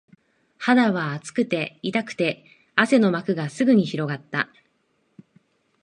[0.57, 2.43] 肌は熱くて、痛くて、
[2.75, 4.49] 汗の膜がすぐに広がった